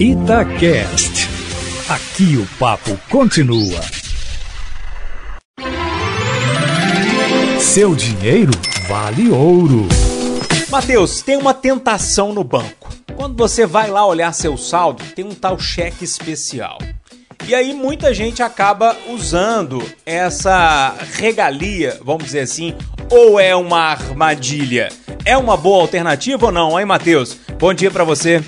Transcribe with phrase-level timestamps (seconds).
[0.00, 1.28] Itacast.
[1.88, 3.80] Aqui o papo continua.
[7.58, 8.52] Seu dinheiro
[8.86, 9.88] vale ouro.
[10.70, 12.88] Mateus, tem uma tentação no banco.
[13.16, 16.78] Quando você vai lá olhar seu saldo, tem um tal cheque especial.
[17.48, 22.72] E aí muita gente acaba usando essa regalia, vamos dizer assim,
[23.10, 24.90] ou é uma armadilha?
[25.24, 27.36] É uma boa alternativa ou não, hein, Matheus?
[27.58, 28.44] Bom dia para você.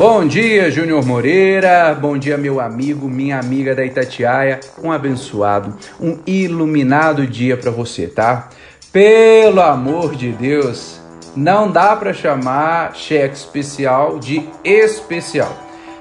[0.00, 1.92] Bom dia, Júnior Moreira.
[1.92, 4.58] Bom dia, meu amigo, minha amiga da Itatiaia.
[4.82, 8.48] Um abençoado, um iluminado dia para você, tá?
[8.90, 10.98] Pelo amor de Deus,
[11.36, 15.54] não dá para chamar cheque especial de especial.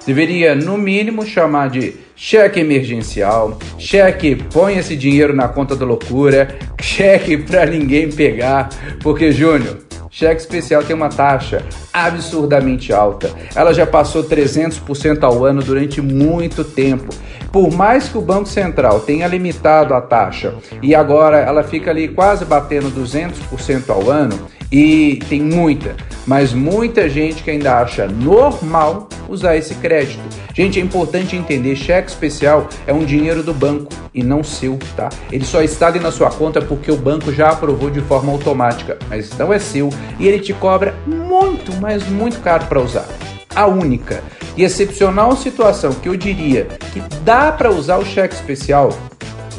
[0.05, 6.57] Deveria, no mínimo, chamar de cheque emergencial, cheque põe esse dinheiro na conta da loucura,
[6.81, 8.69] cheque para ninguém pegar,
[9.03, 11.63] porque, Júnior, Cheque especial tem uma taxa
[11.93, 13.31] absurdamente alta.
[13.55, 17.13] Ela já passou 300% ao ano durante muito tempo.
[17.51, 22.07] Por mais que o Banco Central tenha limitado a taxa e agora ela fica ali
[22.07, 24.37] quase batendo 200% ao ano,
[24.71, 25.95] e tem muita,
[26.27, 30.21] mas muita gente que ainda acha normal usar esse crédito.
[30.59, 35.07] Gente, é importante entender, cheque especial é um dinheiro do banco e não seu, tá?
[35.31, 38.97] Ele só está ali na sua conta porque o banco já aprovou de forma automática,
[39.07, 43.07] mas não é seu e ele te cobra muito, mas muito caro para usar.
[43.55, 44.21] A única
[44.57, 48.89] e excepcional situação que eu diria que dá para usar o cheque especial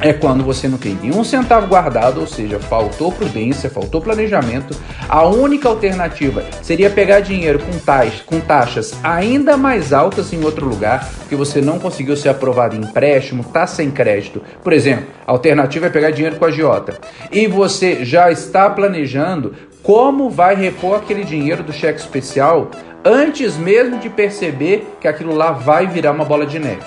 [0.00, 4.76] é quando você não tem nenhum centavo guardado, ou seja, faltou prudência, faltou planejamento.
[5.08, 10.66] A única alternativa seria pegar dinheiro com, tais, com taxas ainda mais altas em outro
[10.66, 14.42] lugar, que você não conseguiu ser aprovado em empréstimo, está sem crédito.
[14.62, 16.98] Por exemplo, a alternativa é pegar dinheiro com a Giota.
[17.30, 22.70] E você já está planejando como vai repor aquele dinheiro do cheque especial
[23.04, 26.84] antes mesmo de perceber que aquilo lá vai virar uma bola de neve.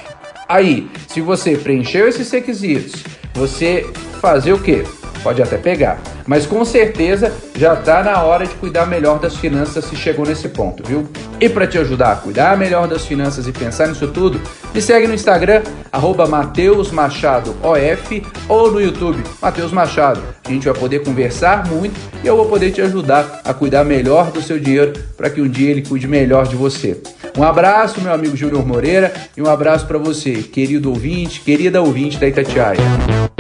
[0.48, 3.86] Aí, se você preencheu esses requisitos, você
[4.22, 4.84] fazer o quê?
[5.24, 9.86] Pode até pegar, mas com certeza já está na hora de cuidar melhor das finanças
[9.86, 11.08] se chegou nesse ponto, viu?
[11.40, 14.42] E para te ajudar a cuidar melhor das finanças e pensar nisso tudo,
[14.74, 20.22] me segue no Instagram, arroba Mateus Machado OF ou no YouTube, Mateus Machado.
[20.46, 24.30] A gente vai poder conversar muito e eu vou poder te ajudar a cuidar melhor
[24.30, 27.02] do seu dinheiro para que um dia ele cuide melhor de você.
[27.36, 32.18] Um abraço, meu amigo Júnior Moreira, e um abraço para você, querido ouvinte, querida ouvinte
[32.18, 33.33] da Itatiaia.